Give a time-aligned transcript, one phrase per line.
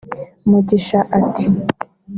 [0.49, 1.45] Mugisha ati